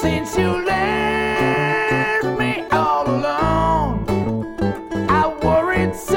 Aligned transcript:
since 0.00 0.34
you 0.38 0.48
left 0.64 2.24
me 2.38 2.64
all 2.72 3.06
alone. 3.06 4.56
I 5.10 5.28
worried 5.42 5.94
so, 5.94 6.16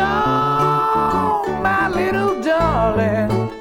my 1.62 1.90
little 1.90 2.42
darling. 2.42 3.52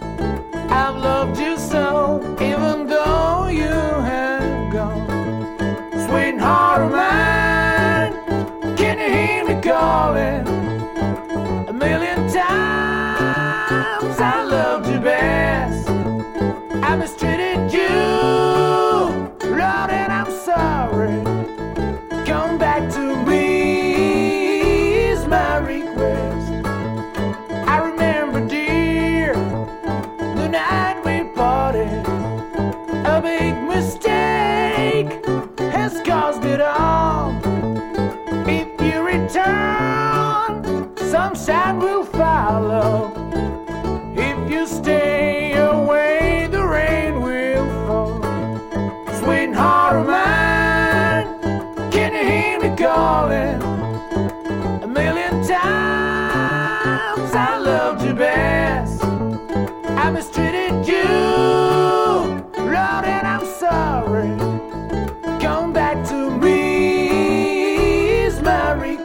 I've 0.71 0.97
loved 0.97 1.41
you 1.41 1.59
so, 1.59 2.21
even 2.41 2.87
though 2.87 3.49
you 3.49 3.75
have 4.13 4.73
gone, 4.73 5.91
sweetheart. 6.07 7.02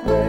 quick. 0.04 0.27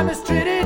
I 0.00 0.02
mistreated. 0.02 0.59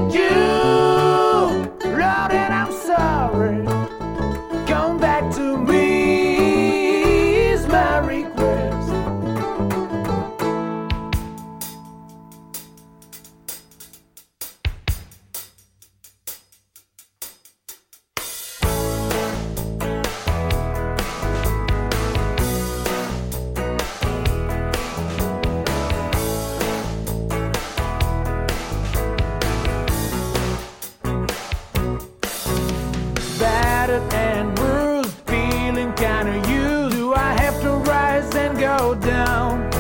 busted 33.95 34.15
and 34.15 34.55
bruised, 34.55 35.15
feeling 35.27 35.93
kinda 35.95 36.37
used. 36.49 36.97
Do 36.97 37.15
I 37.15 37.33
have 37.43 37.61
to 37.63 37.71
rise 37.91 38.35
and 38.35 38.59
go 38.59 38.95
down? 38.95 39.71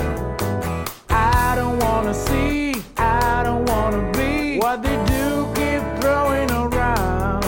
I 1.10 1.54
don't 1.56 1.78
wanna 1.78 2.14
see, 2.14 2.74
I 2.96 3.42
don't 3.44 3.64
wanna 3.68 4.10
be 4.12 4.58
what 4.58 4.82
they 4.82 4.96
do 5.16 5.46
keep 5.54 5.82
throwing 6.00 6.50
around. 6.50 7.44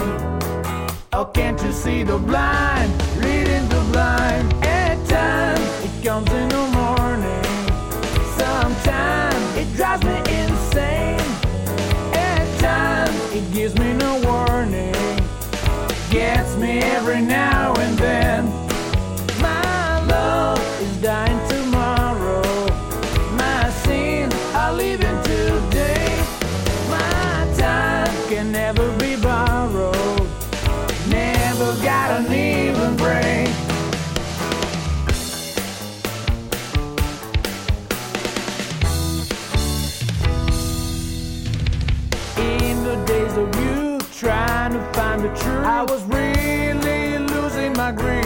Oh, 1.12 1.27
can't 1.27 1.60
you 1.62 1.72
see 1.72 2.03
the 2.03 2.19
blind, 2.19 2.91
leading 3.22 3.69
the 3.69 3.83
blind? 3.93 4.47
At 4.65 4.97
times 5.09 5.69
it 5.87 5.94
comes 6.04 6.31
in 6.33 6.48
the 6.48 6.65
morning, 6.81 7.44
sometimes 8.43 9.56
it 9.56 9.69
drives 9.77 10.04
me 10.04 10.19
insane. 10.41 11.31
At 12.12 12.47
times 12.59 13.19
it 13.34 13.44
gives 13.53 13.75
me 13.78 13.86
every 16.83 17.21
now 17.21 17.75
and 17.75 17.99
then. 17.99 18.45
My 19.41 20.05
love 20.07 20.59
is 20.81 21.01
dying 21.01 21.41
tomorrow. 21.49 22.43
My 23.37 23.71
sins 23.84 24.34
are 24.55 24.73
leaving 24.73 25.23
today. 25.23 26.09
My 26.89 27.55
time 27.57 28.15
can 28.28 28.53
never 28.53 28.91
be 28.99 29.17
borrowed. 29.17 30.28
Never 31.09 31.75
got 31.83 32.21
an 32.21 32.33
even 32.33 32.97
break. 32.97 33.49
In 42.39 42.84
the 42.84 43.03
days 43.07 43.37
of 43.37 43.55
you 43.63 43.99
trying 44.13 44.72
to 44.72 44.93
find 44.93 45.22
the 45.22 45.29
truth, 45.29 45.65
I 45.65 45.83
was 45.83 46.03
real. 46.05 46.66
I 47.86 47.91
agree. 47.91 48.26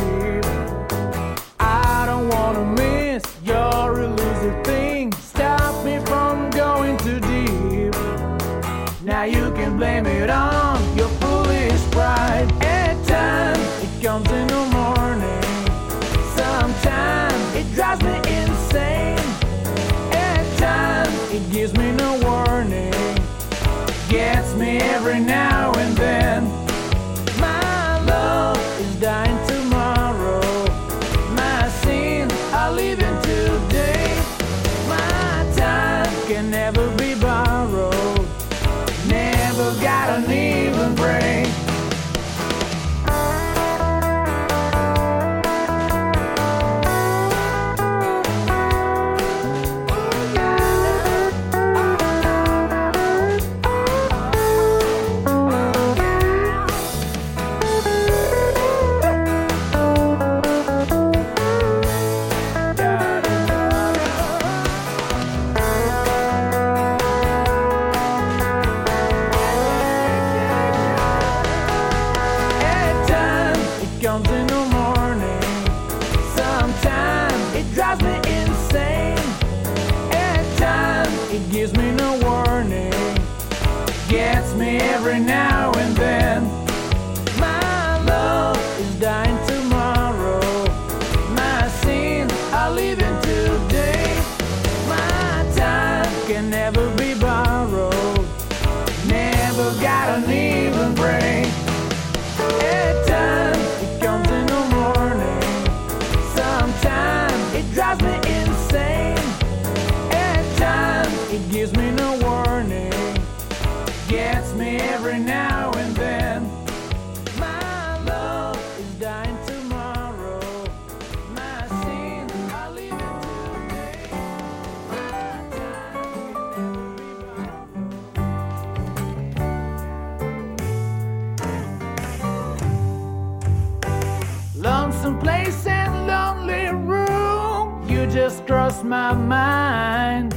Crossed 138.80 138.84
my 138.84 139.12
mind. 139.14 140.34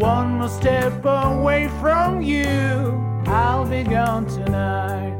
One 0.00 0.38
more 0.38 0.48
step 0.48 1.04
away 1.04 1.68
from 1.80 2.22
you. 2.22 2.46
I'll 3.26 3.66
be 3.66 3.82
gone 3.82 4.26
tonight. 4.26 5.16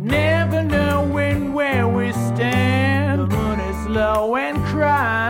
Never 0.00 0.62
knowing 0.62 1.52
where 1.52 1.88
we 1.88 2.12
stand. 2.12 3.20
The 3.20 3.26
moon 3.26 3.60
is 3.60 3.86
low 3.88 4.36
and 4.36 4.58
crying. 4.66 5.27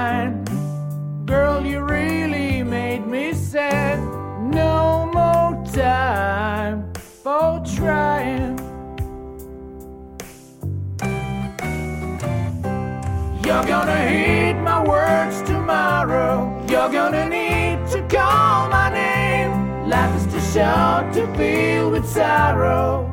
You're 16.90 17.02
gonna 17.02 17.28
need 17.28 17.86
to 17.90 18.00
call 18.08 18.70
my 18.70 18.88
name. 18.88 19.90
Life 19.90 20.16
is 20.16 20.24
too 20.32 20.40
short 20.58 21.12
to 21.12 21.26
feel 21.36 21.90
with 21.90 22.08
sorrow. 22.08 23.12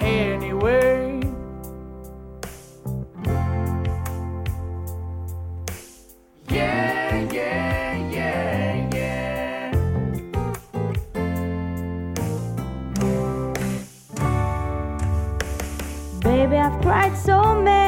Anyway. 0.00 1.20
Yeah, 6.48 7.30
yeah, 7.32 7.96
yeah, 8.10 8.90
yeah. 8.92 9.72
Baby, 16.24 16.56
I've 16.56 16.82
cried 16.82 17.16
so 17.16 17.62
many 17.62 17.79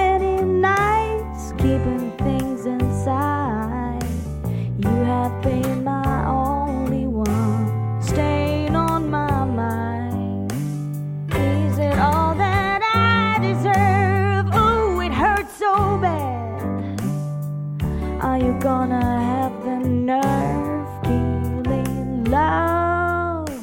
gonna 18.73 19.07
have 19.33 19.55
the 19.67 19.79
nerve 20.11 20.89
killing 21.05 22.25
love 22.25 23.59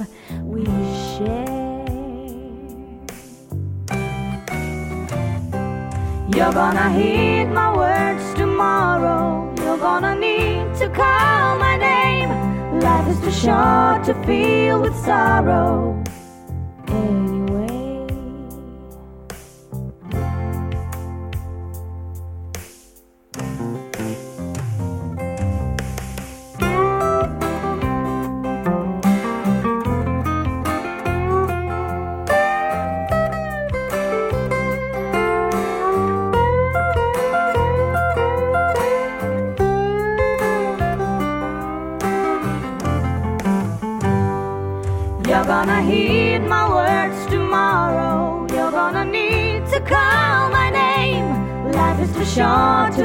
we 0.54 0.64
share? 1.10 1.86
You're 6.36 6.54
gonna 6.62 6.90
heed 6.98 7.48
my 7.62 7.70
words 7.84 8.26
tomorrow. 8.36 9.52
You're 9.64 9.82
gonna 9.90 10.14
need 10.28 10.66
to 10.82 10.88
call 11.02 11.58
my 11.66 11.76
name. 11.90 12.30
Life 12.80 13.08
is 13.14 13.20
too 13.26 13.36
short 13.46 14.00
to 14.08 14.14
feel 14.28 14.80
with 14.84 14.96
sorrow. 15.08 16.04
Anyway. 16.88 17.29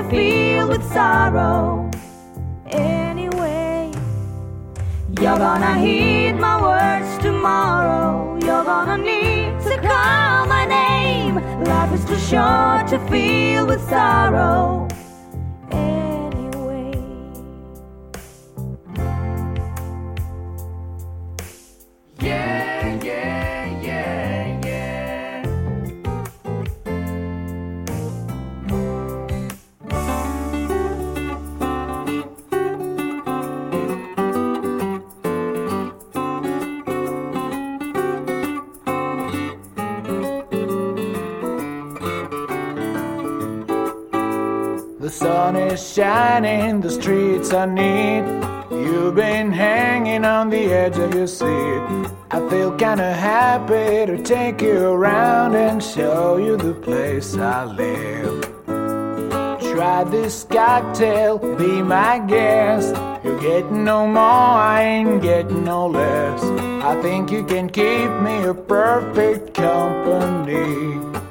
To 0.05 0.11
feel 0.11 0.69
with 0.69 0.85
sorrow. 0.93 1.91
Anyway, 2.67 3.93
you're 5.21 5.39
gonna 5.39 5.79
heed 5.79 6.33
my 6.33 6.61
words 6.61 7.23
tomorrow. 7.23 8.39
You're 8.41 8.65
gonna 8.65 8.99
need 8.99 9.61
to 9.63 9.77
call 9.81 10.47
my 10.47 10.67
name. 10.67 11.37
Life 11.65 11.93
is 11.95 12.05
too 12.05 12.19
short 12.19 12.89
to 12.89 12.99
feel 13.11 13.67
with 13.67 13.81
sorrow. 13.89 14.84
Is 45.75 45.95
shining, 45.95 46.81
the 46.81 46.91
streets 46.91 47.53
are 47.53 47.67
neat. 47.67 48.25
You've 48.71 49.17
been 49.17 49.51
hanging 49.51 50.25
on 50.25 50.49
the 50.49 50.65
edge 50.73 50.99
of 50.99 51.13
your 51.15 51.27
seat. 51.27 51.83
I 52.31 52.39
feel 52.49 52.71
kinda 52.85 53.13
happy 53.13 54.07
to 54.07 54.17
take 54.19 54.63
you 54.63 54.79
around 54.95 55.57
and 55.57 55.83
show 55.83 56.37
you 56.37 56.57
the 56.57 56.75
place 56.87 57.37
I 57.37 57.65
live. 57.65 58.35
Try 59.73 60.05
this 60.05 60.45
cocktail, 60.45 61.39
be 61.39 61.83
my 61.83 62.21
guest. 62.21 62.95
You're 63.25 63.41
getting 63.41 63.85
no 63.85 64.07
more, 64.07 64.53
I 64.77 64.83
ain't 64.83 65.23
getting 65.23 65.65
no 65.65 65.89
less. 65.89 66.43
I 66.91 66.93
think 67.03 67.33
you 67.33 67.43
can 67.53 67.69
keep 67.69 68.11
me 68.27 68.37
a 68.45 68.55
perfect 68.55 69.55
company. 69.55 71.24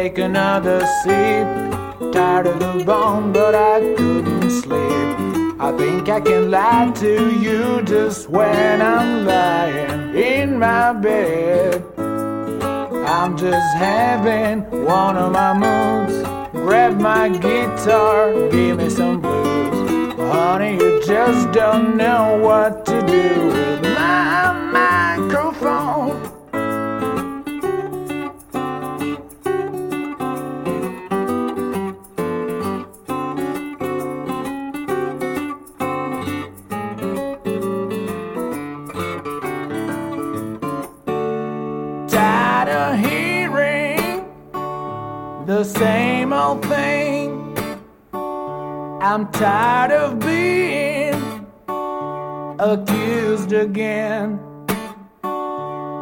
Take 0.00 0.18
another 0.18 0.80
sip. 1.02 1.46
Tired 2.14 2.46
of 2.46 2.58
the 2.58 2.82
bone, 2.86 3.32
but 3.32 3.54
I 3.54 3.80
couldn't 3.96 4.50
sleep. 4.50 5.08
I 5.66 5.70
think 5.76 6.08
I 6.08 6.20
can 6.20 6.50
lie 6.50 6.90
to 7.04 7.14
you 7.44 7.82
just 7.82 8.30
when 8.30 8.80
I'm 8.80 9.26
lying 9.26 10.14
in 10.16 10.58
my 10.58 10.94
bed. 10.94 11.84
I'm 13.18 13.36
just 13.36 13.70
having 13.76 14.56
one 14.96 15.16
of 15.18 15.32
my 15.32 15.52
moods. 15.64 16.16
Grab 16.52 16.98
my 16.98 17.28
guitar, 17.28 18.32
give 18.48 18.78
me 18.78 18.88
some 18.88 19.20
blues. 19.20 20.14
Honey, 20.32 20.74
you 20.82 21.02
just 21.04 21.52
don't 21.52 21.98
know 21.98 22.38
what 22.46 22.86
to 22.86 22.96
do 23.16 23.28
with 23.54 23.82
my 23.82 24.52
microphone. 24.78 26.29
The 45.60 45.78
same 45.78 46.32
old 46.32 46.64
thing. 46.64 47.54
I'm 48.14 49.30
tired 49.30 49.92
of 49.92 50.18
being 50.18 51.46
accused 52.58 53.52
again. 53.52 54.40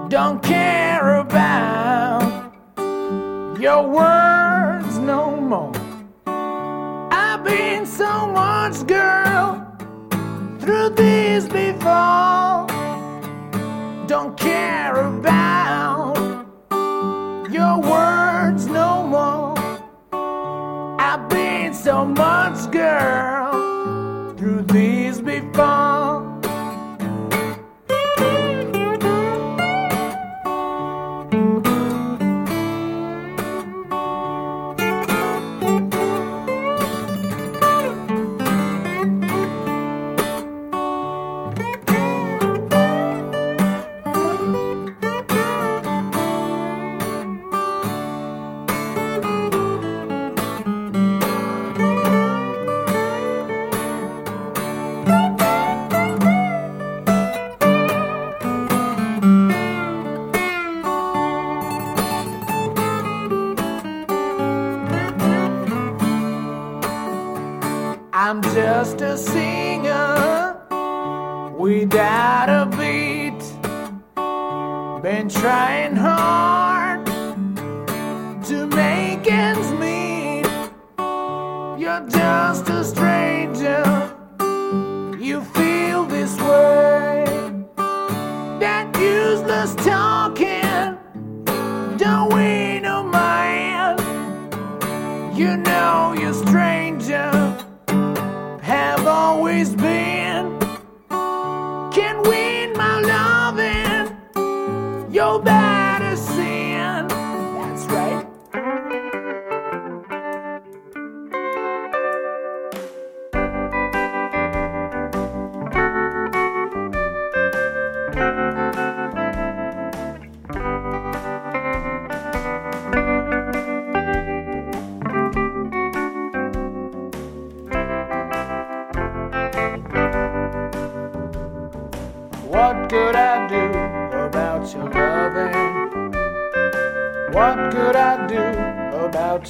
Don't 0.09 0.41
care 0.45 1.17
about 1.17 2.53
your 3.59 3.83
words 3.88 4.99
no 4.99 5.23
more. 5.41 5.73
I've 7.11 7.43
been 7.43 7.85
so 7.85 8.29
much, 8.29 8.87
girl, 8.87 9.49
through 10.61 10.91
this 10.91 11.49
before 11.49 12.69
don't 14.07 14.35
care 14.38 14.95
about 14.97 15.68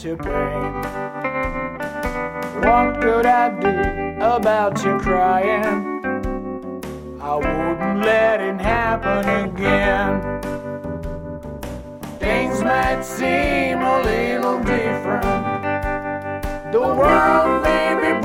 your 0.05 0.17
pain? 0.17 0.73
What 2.63 3.01
could 3.01 3.27
I 3.27 3.49
do 3.59 4.25
about 4.25 4.85
your 4.85 5.01
crying? 5.01 5.99
I 7.21 7.35
wouldn't 7.35 8.05
let 8.05 8.41
it 8.41 8.61
happen 8.61 9.29
again. 9.45 10.41
Things 12.19 12.63
might 12.63 13.03
seem 13.03 13.83
a 13.83 14.03
little 14.03 14.59
different. 14.61 15.25
The 16.73 16.81
world 16.81 17.63
may 17.65 17.95
be 18.01 18.21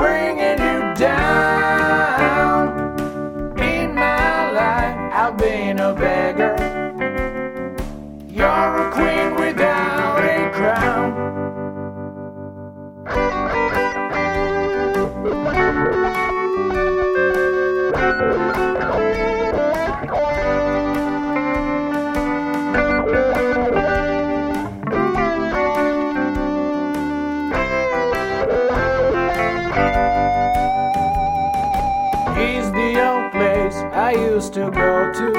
to 34.54 34.70
go 34.70 35.12
to. 35.12 35.32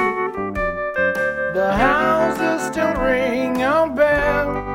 The 1.54 1.72
houses 1.72 2.66
still 2.66 2.92
ring 2.94 3.62
a 3.62 3.88
bell. 3.94 4.74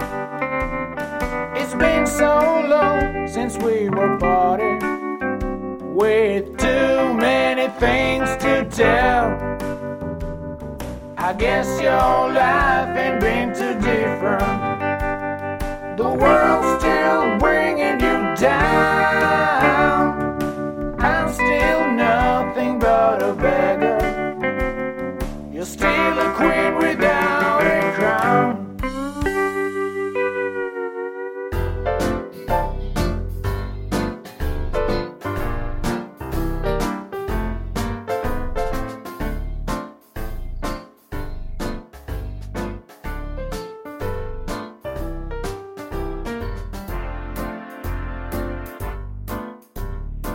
It's 1.56 1.74
been 1.74 2.08
so 2.08 2.64
long 2.66 3.28
since 3.28 3.58
we 3.58 3.90
were 3.90 4.18
parted, 4.18 4.82
with 6.00 6.58
too 6.58 7.14
many 7.14 7.68
things 7.78 8.30
to 8.38 8.66
tell. 8.72 9.28
I 11.18 11.34
guess 11.34 11.68
your 11.82 12.32
life 12.32 12.98
ain't 12.98 13.20
been 13.20 13.50
too 13.54 13.74
different. 13.86 14.80
The 15.98 16.08
world's 16.08 16.80
still 16.80 17.38
bringing 17.38 18.00
you 18.00 18.18
down. 18.38 20.08
I'm 21.00 21.34
still 21.34 21.92
nothing 21.92 22.80
but 22.80 23.22
a 23.22 23.34
beggar. 23.34 24.09